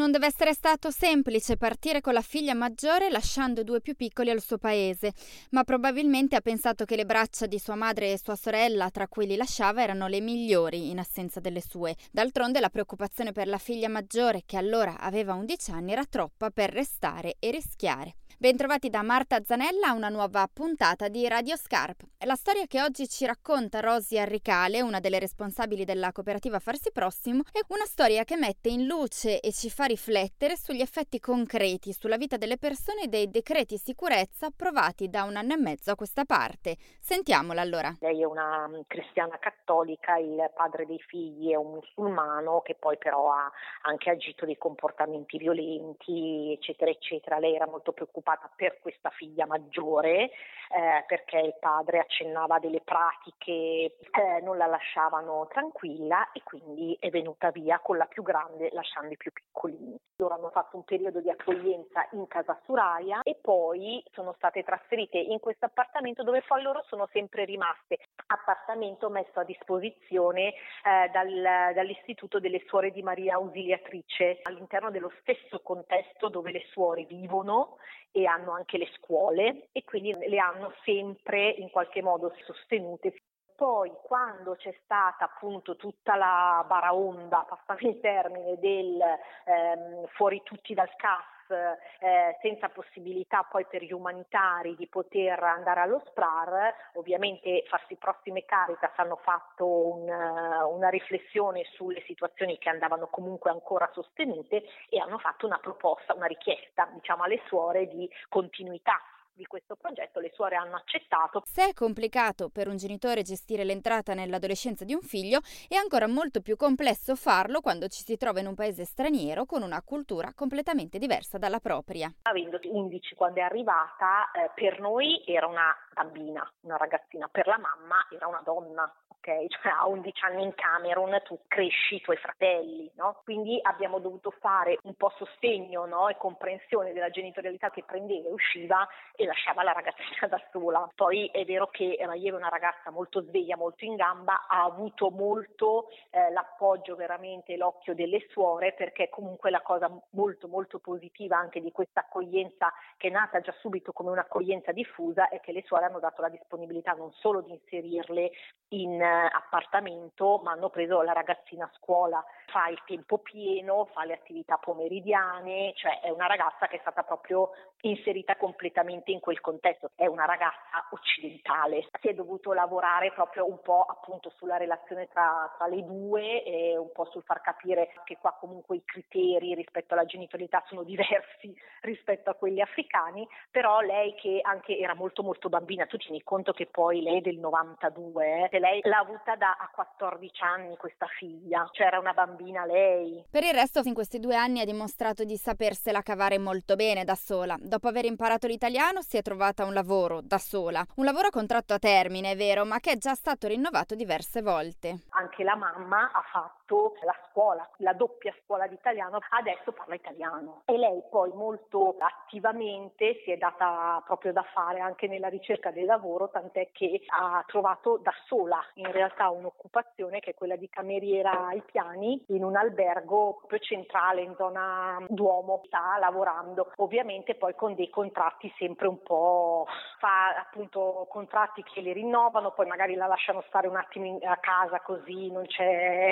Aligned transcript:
Non 0.00 0.12
deve 0.12 0.28
essere 0.28 0.54
stato 0.54 0.90
semplice 0.90 1.58
partire 1.58 2.00
con 2.00 2.14
la 2.14 2.22
figlia 2.22 2.54
maggiore 2.54 3.10
lasciando 3.10 3.62
due 3.62 3.82
più 3.82 3.94
piccoli 3.94 4.30
al 4.30 4.40
suo 4.40 4.56
paese, 4.56 5.12
ma 5.50 5.62
probabilmente 5.62 6.36
ha 6.36 6.40
pensato 6.40 6.86
che 6.86 6.96
le 6.96 7.04
braccia 7.04 7.44
di 7.44 7.58
sua 7.58 7.74
madre 7.74 8.10
e 8.10 8.18
sua 8.18 8.34
sorella, 8.34 8.88
tra 8.88 9.08
cui 9.08 9.26
li 9.26 9.36
lasciava, 9.36 9.82
erano 9.82 10.06
le 10.08 10.22
migliori 10.22 10.88
in 10.88 11.00
assenza 11.00 11.38
delle 11.38 11.60
sue. 11.60 11.96
D'altronde 12.10 12.60
la 12.60 12.70
preoccupazione 12.70 13.32
per 13.32 13.46
la 13.46 13.58
figlia 13.58 13.90
maggiore, 13.90 14.44
che 14.46 14.56
allora 14.56 14.98
aveva 14.98 15.34
11 15.34 15.70
anni, 15.70 15.92
era 15.92 16.06
troppa 16.06 16.48
per 16.48 16.72
restare 16.72 17.36
e 17.38 17.50
rischiare. 17.50 18.14
Bentrovati 18.42 18.88
da 18.88 19.02
Marta 19.02 19.42
Zanella 19.42 19.88
a 19.88 19.92
una 19.92 20.08
nuova 20.08 20.48
puntata 20.50 21.08
di 21.08 21.28
Radio 21.28 21.56
Scarp. 21.56 22.04
La 22.24 22.36
storia 22.36 22.64
che 22.66 22.80
oggi 22.80 23.06
ci 23.06 23.26
racconta 23.26 23.80
Rosy 23.80 24.16
Arricale, 24.16 24.80
una 24.80 24.98
delle 24.98 25.18
responsabili 25.18 25.84
della 25.84 26.10
cooperativa 26.10 26.58
Farsi 26.58 26.90
Prossimo, 26.90 27.42
è 27.52 27.60
una 27.68 27.84
storia 27.84 28.24
che 28.24 28.36
mette 28.36 28.70
in 28.70 28.86
luce 28.86 29.40
e 29.40 29.52
ci 29.52 29.68
fa 29.68 29.84
riflettere 29.84 30.56
sugli 30.56 30.80
effetti 30.80 31.20
concreti 31.20 31.92
sulla 31.92 32.16
vita 32.16 32.38
delle 32.38 32.56
persone 32.56 33.08
dei 33.08 33.28
decreti 33.28 33.76
sicurezza 33.76 34.46
approvati 34.46 35.10
da 35.10 35.24
un 35.24 35.36
anno 35.36 35.52
e 35.52 35.58
mezzo 35.58 35.90
a 35.90 35.94
questa 35.94 36.24
parte. 36.24 36.76
Sentiamola 36.98 37.60
allora. 37.60 37.94
Lei 38.00 38.22
è 38.22 38.24
una 38.24 38.66
mm, 38.68 38.80
cristiana 38.86 39.38
cattolica, 39.38 40.16
il 40.16 40.50
padre 40.54 40.86
dei 40.86 40.98
figli 40.98 41.50
è 41.50 41.56
un 41.56 41.72
musulmano 41.72 42.62
che 42.62 42.74
poi 42.74 42.96
però 42.96 43.32
ha 43.32 43.52
anche 43.82 44.08
agito 44.08 44.46
dei 44.46 44.56
comportamenti 44.56 45.36
violenti, 45.36 46.52
eccetera, 46.54 46.90
eccetera. 46.90 47.38
Lei 47.38 47.54
era 47.54 47.66
molto 47.66 47.92
preoccupata 47.92 48.28
preoccupata 48.30 48.50
per 48.54 48.78
questa 48.80 49.10
figlia 49.10 49.46
maggiore 49.46 50.30
eh, 50.70 51.04
perché 51.06 51.38
il 51.38 51.56
padre 51.58 51.98
accennava 51.98 52.60
delle 52.60 52.80
pratiche 52.80 53.52
eh, 53.52 54.40
non 54.42 54.56
la 54.56 54.66
lasciavano 54.66 55.48
tranquilla 55.48 56.30
e 56.32 56.42
quindi 56.44 56.96
è 57.00 57.10
venuta 57.10 57.50
via 57.50 57.80
con 57.80 57.96
la 57.96 58.06
più 58.06 58.22
grande 58.22 58.70
lasciando 58.72 59.12
i 59.12 59.16
più 59.16 59.32
piccolini. 59.32 59.98
Loro 60.16 60.34
hanno 60.34 60.50
fatto 60.50 60.76
un 60.76 60.84
periodo 60.84 61.20
di 61.20 61.30
accoglienza 61.30 62.06
in 62.12 62.26
casa 62.28 62.58
Suraia 62.64 63.20
e 63.22 63.36
poi 63.40 64.02
sono 64.12 64.32
state 64.36 64.62
trasferite 64.62 65.18
in 65.18 65.40
questo 65.40 65.64
appartamento 65.64 66.22
dove 66.22 66.42
poi 66.46 66.62
loro 66.62 66.84
sono 66.86 67.08
sempre 67.10 67.44
rimaste. 67.44 67.98
Appartamento 68.32 69.10
messo 69.10 69.40
a 69.40 69.44
disposizione 69.44 70.52
eh, 70.84 71.10
dal, 71.12 71.74
dall'Istituto 71.74 72.38
delle 72.38 72.62
Suore 72.66 72.92
di 72.92 73.02
Maria 73.02 73.34
Ausiliatrice 73.34 74.38
all'interno 74.42 74.92
dello 74.92 75.10
stesso 75.20 75.60
contesto 75.60 76.28
dove 76.28 76.52
le 76.52 76.64
suore 76.70 77.04
vivono 77.06 77.78
e 78.12 78.26
hanno 78.26 78.52
anche 78.52 78.78
le 78.78 78.88
scuole 78.94 79.68
e 79.72 79.82
quindi 79.82 80.14
le 80.28 80.38
hanno 80.38 80.72
sempre 80.84 81.48
in 81.50 81.70
qualche 81.70 82.02
modo 82.02 82.32
sostenute. 82.44 83.14
Poi 83.56 83.90
quando 84.04 84.54
c'è 84.54 84.74
stata 84.84 85.24
appunto 85.24 85.74
tutta 85.74 86.14
la 86.14 86.64
baraonda, 86.68 87.46
passami 87.48 87.90
il 87.90 88.00
termine, 88.00 88.58
del 88.60 89.00
ehm, 89.44 90.06
fuori 90.06 90.40
tutti 90.44 90.72
dal 90.72 90.94
CAS 90.96 91.39
eh, 91.50 92.36
senza 92.40 92.68
possibilità 92.68 93.46
poi 93.48 93.66
per 93.66 93.82
gli 93.82 93.92
umanitari 93.92 94.74
di 94.76 94.86
poter 94.86 95.42
andare 95.42 95.80
allo 95.80 96.02
SPRAR, 96.06 96.74
ovviamente 96.94 97.64
farsi 97.68 97.96
prossime 97.96 98.44
Caritas 98.44 98.92
hanno 98.96 99.16
fatto 99.16 99.66
un, 99.66 100.08
una 100.08 100.88
riflessione 100.88 101.64
sulle 101.72 102.02
situazioni 102.06 102.58
che 102.58 102.68
andavano 102.68 103.08
comunque 103.08 103.50
ancora 103.50 103.90
sostenute 103.92 104.64
e 104.88 104.98
hanno 105.00 105.18
fatto 105.18 105.46
una 105.46 105.58
proposta, 105.58 106.14
una 106.14 106.26
richiesta 106.26 106.88
diciamo 106.92 107.24
alle 107.24 107.40
suore 107.46 107.86
di 107.86 108.08
continuità 108.28 109.00
di 109.40 109.46
questo 109.46 109.74
progetto 109.74 110.20
le 110.20 110.30
suore 110.34 110.56
hanno 110.56 110.76
accettato. 110.76 111.42
Se 111.46 111.70
è 111.70 111.72
complicato 111.72 112.50
per 112.50 112.68
un 112.68 112.76
genitore 112.76 113.22
gestire 113.22 113.64
l'entrata 113.64 114.12
nell'adolescenza 114.12 114.84
di 114.84 114.92
un 114.92 115.00
figlio, 115.00 115.40
è 115.66 115.76
ancora 115.76 116.06
molto 116.06 116.42
più 116.42 116.56
complesso 116.56 117.16
farlo 117.16 117.60
quando 117.60 117.88
ci 117.88 118.04
si 118.04 118.18
trova 118.18 118.40
in 118.40 118.46
un 118.46 118.54
paese 118.54 118.84
straniero 118.84 119.46
con 119.46 119.62
una 119.62 119.80
cultura 119.82 120.34
completamente 120.34 120.98
diversa 120.98 121.38
dalla 121.38 121.58
propria. 121.58 122.12
Avendo 122.22 122.60
11 122.62 123.14
quando 123.14 123.40
è 123.40 123.42
arrivata, 123.42 124.30
eh, 124.32 124.50
per 124.54 124.78
noi 124.78 125.22
era 125.24 125.46
una 125.46 125.74
bambina, 125.94 126.46
una 126.60 126.76
ragazzina, 126.76 127.26
per 127.28 127.46
la 127.46 127.58
mamma 127.58 128.06
era 128.10 128.26
una 128.26 128.42
donna, 128.44 128.92
ok? 129.20 129.46
Cioè 129.48 129.72
a 129.72 129.86
11 129.86 130.24
anni 130.24 130.42
in 130.42 130.54
Camerun 130.54 131.20
tu 131.24 131.38
cresci 131.46 131.96
i 131.96 132.00
tuoi 132.00 132.16
fratelli, 132.16 132.90
no? 132.96 133.20
Quindi 133.22 133.58
abbiamo 133.62 133.98
dovuto 133.98 134.30
fare 134.40 134.78
un 134.82 134.94
po' 134.94 135.12
sostegno 135.16 135.84
no? 135.86 136.08
e 136.08 136.16
comprensione 136.16 136.92
della 136.92 137.10
genitorialità 137.10 137.70
che 137.70 137.84
prendeva 137.84 138.28
e 138.28 138.32
usciva 138.32 138.88
e 139.14 139.26
lasciava 139.26 139.62
la 139.62 139.72
ragazzina 139.72 140.26
da 140.28 140.42
sola. 140.50 140.90
Poi 140.94 141.28
è 141.32 141.44
vero 141.44 141.68
che 141.68 141.98
Maiev 142.04 142.34
è 142.34 142.36
una 142.36 142.48
ragazza 142.48 142.90
molto 142.90 143.22
sveglia, 143.22 143.56
molto 143.56 143.84
in 143.84 143.96
gamba, 143.96 144.46
ha 144.48 144.64
avuto 144.64 145.10
molto 145.10 145.88
eh, 146.10 146.30
l'appoggio 146.32 146.96
veramente, 146.96 147.56
l'occhio 147.56 147.94
delle 147.94 148.26
suore 148.30 148.72
perché 148.72 149.08
comunque 149.10 149.50
la 149.50 149.60
cosa 149.60 149.90
molto 150.10 150.48
molto 150.48 150.78
positiva 150.78 151.36
anche 151.36 151.60
di 151.60 151.70
questa 151.70 152.00
accoglienza 152.00 152.72
che 152.96 153.08
è 153.08 153.10
nata 153.10 153.40
già 153.40 153.54
subito 153.60 153.92
come 153.92 154.10
un'accoglienza 154.10 154.72
diffusa 154.72 155.28
è 155.28 155.40
che 155.40 155.52
le 155.52 155.62
suore 155.66 155.84
hanno 155.84 155.98
dato 155.98 156.22
la 156.22 156.28
disponibilità 156.28 156.92
non 156.92 157.12
solo 157.12 157.42
di 157.42 157.52
inserirle 157.52 158.30
in 158.68 159.00
appartamento, 159.10 160.40
ma 160.42 160.52
hanno 160.52 160.70
preso 160.70 161.02
la 161.02 161.12
ragazzina 161.12 161.64
a 161.64 161.70
scuola, 161.74 162.24
fa 162.46 162.68
il 162.68 162.80
tempo 162.86 163.18
pieno, 163.18 163.86
fa 163.92 164.04
le 164.04 164.14
attività 164.14 164.56
pomeridiane, 164.56 165.72
cioè 165.74 166.00
è 166.00 166.10
una 166.10 166.26
ragazza 166.26 166.66
che 166.66 166.76
è 166.76 166.80
stata 166.80 167.02
proprio 167.02 167.50
inserita 167.82 168.36
completamente 168.36 169.10
in 169.10 169.20
quel 169.20 169.40
contesto, 169.40 169.90
è 169.94 170.06
una 170.06 170.24
ragazza 170.24 170.86
occidentale. 170.90 171.86
Si 172.00 172.08
è 172.08 172.14
dovuto 172.14 172.52
lavorare 172.52 173.12
proprio 173.12 173.48
un 173.48 173.60
po' 173.60 173.84
appunto 173.88 174.30
sulla 174.36 174.56
relazione 174.56 175.08
tra, 175.08 175.52
tra 175.56 175.66
le 175.66 175.84
due 175.84 176.42
e 176.42 176.76
un 176.76 176.90
po' 176.92 177.06
sul 177.10 177.22
far 177.22 177.40
capire 177.40 177.92
che 178.04 178.18
qua 178.20 178.36
comunque 178.38 178.76
i 178.76 178.84
criteri 178.84 179.54
rispetto 179.54 179.94
alla 179.94 180.04
genitorialità 180.04 180.62
sono 180.66 180.82
diversi 180.82 181.54
rispetto 181.82 182.30
a 182.30 182.34
quelli 182.34 182.60
africani, 182.60 183.26
però 183.50 183.80
lei 183.80 184.14
che 184.14 184.40
anche 184.42 184.78
era 184.78 184.94
molto 184.94 185.22
molto 185.22 185.48
bambina, 185.48 185.86
tu 185.86 185.96
tieni 185.96 186.22
conto 186.22 186.52
che 186.52 186.66
poi 186.66 187.02
lei 187.02 187.18
è 187.18 187.20
del 187.20 187.38
92, 187.38 188.48
eh, 188.50 188.58
lei 188.58 188.80
l'ha 188.84 188.99
avuta 189.00 189.34
da 189.36 189.56
a 189.58 189.68
14 189.72 190.42
anni 190.42 190.76
questa 190.76 191.06
figlia, 191.06 191.68
cioè 191.72 191.86
era 191.86 191.98
una 191.98 192.12
bambina 192.12 192.64
lei. 192.64 193.24
Per 193.30 193.42
il 193.42 193.52
resto 193.52 193.80
in 193.84 193.94
questi 193.94 194.20
due 194.20 194.36
anni 194.36 194.60
ha 194.60 194.64
dimostrato 194.64 195.24
di 195.24 195.36
sapersela 195.36 196.02
cavare 196.02 196.38
molto 196.38 196.76
bene 196.76 197.04
da 197.04 197.14
sola. 197.14 197.56
Dopo 197.58 197.88
aver 197.88 198.04
imparato 198.04 198.46
l'italiano 198.46 199.02
si 199.02 199.16
è 199.16 199.22
trovata 199.22 199.64
un 199.64 199.72
lavoro 199.72 200.20
da 200.20 200.38
sola, 200.38 200.84
un 200.96 201.04
lavoro 201.04 201.28
a 201.28 201.30
contratto 201.30 201.74
a 201.74 201.78
termine, 201.78 202.32
è 202.32 202.36
vero, 202.36 202.64
ma 202.64 202.78
che 202.78 202.92
è 202.92 202.96
già 202.96 203.14
stato 203.14 203.48
rinnovato 203.48 203.94
diverse 203.94 204.42
volte. 204.42 205.00
Anche 205.10 205.42
la 205.42 205.56
mamma 205.56 206.10
ha 206.12 206.22
fatto 206.30 206.94
la 207.02 207.14
scuola, 207.28 207.68
la 207.78 207.92
doppia 207.94 208.34
scuola 208.44 208.66
di 208.66 208.74
italiano, 208.74 209.18
adesso 209.30 209.72
parla 209.72 209.94
italiano 209.94 210.62
e 210.66 210.76
lei 210.76 211.02
poi 211.10 211.32
molto 211.32 211.96
attivamente 211.98 213.20
si 213.24 213.32
è 213.32 213.36
data 213.36 214.02
proprio 214.04 214.32
da 214.32 214.44
fare 214.52 214.80
anche 214.80 215.06
nella 215.08 215.28
ricerca 215.28 215.70
del 215.70 215.84
lavoro, 215.84 216.28
tant'è 216.28 216.70
che 216.72 217.02
ha 217.08 217.42
trovato 217.46 217.98
da 217.98 218.12
sola 218.26 218.60
in 218.74 218.89
realtà 218.92 219.30
un'occupazione 219.30 220.20
che 220.20 220.30
è 220.30 220.34
quella 220.34 220.56
di 220.56 220.68
cameriera 220.68 221.46
ai 221.46 221.62
piani 221.64 222.22
in 222.28 222.44
un 222.44 222.56
albergo 222.56 223.36
proprio 223.36 223.58
centrale 223.58 224.22
in 224.22 224.34
zona 224.36 225.04
Duomo, 225.08 225.62
sta 225.66 225.96
lavorando 225.98 226.72
ovviamente 226.76 227.34
poi 227.34 227.54
con 227.54 227.74
dei 227.74 227.90
contratti 227.90 228.52
sempre 228.58 228.88
un 228.88 229.02
po' 229.02 229.66
fa 229.98 230.36
appunto 230.36 231.06
contratti 231.10 231.62
che 231.62 231.80
le 231.80 231.92
rinnovano, 231.92 232.52
poi 232.52 232.66
magari 232.66 232.94
la 232.94 233.06
lasciano 233.06 233.42
stare 233.48 233.68
un 233.68 233.76
attimo 233.76 234.18
a 234.22 234.36
casa 234.36 234.80
così 234.80 235.30
non 235.30 235.46
c'è 235.46 236.10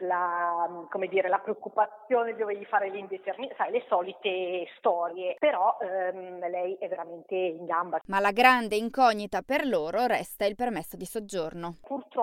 la, 0.00 0.86
come 0.90 1.06
dire, 1.06 1.28
la 1.28 1.38
preoccupazione 1.38 2.32
di 2.32 2.38
dovergli 2.38 2.64
fare 2.64 2.90
l'indeterminato, 2.90 3.56
sai 3.56 3.70
le 3.70 3.84
solite 3.88 4.66
storie, 4.78 5.36
però 5.38 5.76
ehm, 5.80 6.48
lei 6.48 6.76
è 6.78 6.88
veramente 6.88 7.34
in 7.34 7.64
gamba. 7.64 8.00
Ma 8.06 8.20
la 8.20 8.32
grande 8.32 8.76
incognita 8.76 9.42
per 9.42 9.66
loro 9.66 10.06
resta 10.06 10.44
il 10.44 10.56
permesso 10.56 10.96
di 10.96 11.04
soggiorno. 11.04 11.76
Purtroppo 11.82 12.17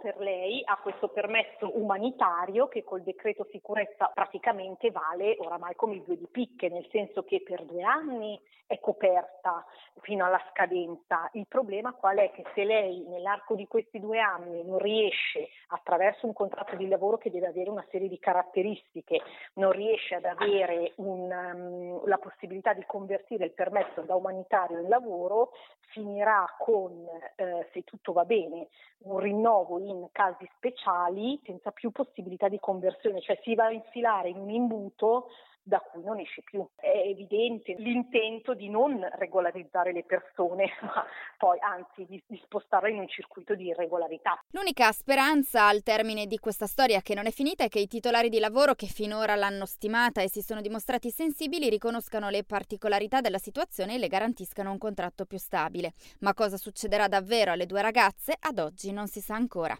per 0.00 0.18
lei 0.18 0.62
ha 0.64 0.78
questo 0.78 1.08
permesso 1.08 1.70
umanitario 1.78 2.66
che 2.68 2.82
col 2.82 3.02
decreto 3.02 3.46
sicurezza 3.50 4.10
praticamente 4.14 4.90
vale 4.90 5.36
oramai 5.38 5.74
come 5.74 5.96
i 5.96 6.02
due 6.02 6.16
di 6.16 6.26
picche, 6.30 6.68
nel 6.68 6.86
senso 6.90 7.24
che 7.24 7.42
per 7.42 7.64
due 7.64 7.82
anni 7.82 8.40
è 8.66 8.80
coperta 8.80 9.64
fino 10.00 10.24
alla 10.24 10.40
scadenza. 10.50 11.28
Il 11.32 11.46
problema 11.46 11.92
qual 11.92 12.16
è? 12.16 12.30
Che 12.30 12.44
se 12.54 12.64
lei 12.64 13.04
nell'arco 13.06 13.54
di 13.54 13.66
questi 13.66 14.00
due 14.00 14.18
anni 14.18 14.64
non 14.64 14.78
riesce 14.78 15.48
attraverso 15.68 16.26
un 16.26 16.32
contratto 16.32 16.74
di 16.76 16.88
lavoro 16.88 17.18
che 17.18 17.30
deve 17.30 17.48
avere 17.48 17.68
una 17.68 17.84
serie 17.90 18.08
di 18.08 18.18
caratteristiche, 18.18 19.20
non 19.54 19.72
riesce 19.72 20.14
ad 20.14 20.24
avere 20.24 20.92
un, 20.96 21.30
um, 21.30 22.06
la 22.06 22.18
possibilità 22.18 22.72
di 22.72 22.84
convertire 22.86 23.44
il 23.44 23.52
permesso 23.52 24.00
da 24.00 24.14
umanitario 24.14 24.80
in 24.80 24.88
lavoro, 24.88 25.50
finirà 25.88 26.46
con, 26.58 27.06
eh, 27.36 27.68
se 27.72 27.82
tutto 27.82 28.12
va 28.12 28.24
bene, 28.24 28.68
un 29.04 29.18
rinnovo 29.18 29.33
in 29.78 30.08
casi 30.12 30.48
speciali 30.56 31.40
senza 31.44 31.70
più 31.70 31.90
possibilità 31.90 32.48
di 32.48 32.58
conversione, 32.60 33.20
cioè 33.20 33.38
si 33.42 33.54
va 33.54 33.66
a 33.66 33.72
infilare 33.72 34.28
in 34.28 34.38
un 34.38 34.50
imbuto 34.50 35.28
da 35.64 35.78
cui 35.80 36.04
non 36.04 36.20
esce 36.20 36.42
più. 36.42 36.66
È 36.76 36.86
evidente 36.86 37.74
l'intento 37.78 38.54
di 38.54 38.68
non 38.68 39.00
regolarizzare 39.14 39.92
le 39.92 40.04
persone, 40.04 40.70
ma 40.82 41.04
poi 41.38 41.58
anzi 41.60 42.04
di, 42.06 42.22
di 42.26 42.40
spostarle 42.44 42.90
in 42.90 42.98
un 42.98 43.08
circuito 43.08 43.54
di 43.54 43.66
irregolarità. 43.66 44.42
L'unica 44.50 44.92
speranza 44.92 45.66
al 45.66 45.82
termine 45.82 46.26
di 46.26 46.38
questa 46.38 46.66
storia 46.66 47.00
che 47.00 47.14
non 47.14 47.26
è 47.26 47.30
finita 47.30 47.64
è 47.64 47.68
che 47.68 47.80
i 47.80 47.86
titolari 47.86 48.28
di 48.28 48.38
lavoro 48.38 48.74
che 48.74 48.86
finora 48.86 49.34
l'hanno 49.34 49.64
stimata 49.64 50.20
e 50.20 50.28
si 50.28 50.42
sono 50.42 50.60
dimostrati 50.60 51.10
sensibili 51.10 51.70
riconoscano 51.70 52.28
le 52.28 52.44
particolarità 52.44 53.20
della 53.20 53.38
situazione 53.38 53.94
e 53.94 53.98
le 53.98 54.08
garantiscano 54.08 54.70
un 54.70 54.78
contratto 54.78 55.24
più 55.24 55.38
stabile. 55.38 55.92
Ma 56.20 56.34
cosa 56.34 56.58
succederà 56.58 57.08
davvero 57.08 57.52
alle 57.52 57.66
due 57.66 57.80
ragazze 57.80 58.36
ad 58.38 58.58
oggi 58.58 58.92
non 58.92 59.06
si 59.06 59.20
sa 59.20 59.34
ancora. 59.34 59.76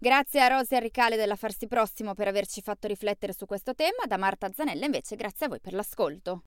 Grazie 0.00 0.40
a 0.40 0.48
Rosia 0.48 0.78
Ricale 0.80 1.16
della 1.16 1.36
Farsi 1.36 1.68
Prossimo 1.68 2.14
per 2.14 2.26
averci 2.26 2.60
fatto 2.60 2.88
riflettere 2.88 3.32
su 3.32 3.46
questo 3.46 3.74
tema, 3.74 4.04
da 4.06 4.16
Marta 4.16 4.50
Zanella 4.52 4.84
invece 4.84 5.14
grazie 5.28 5.44
a 5.44 5.48
voi 5.50 5.60
per 5.60 5.74
l'ascolto. 5.74 6.36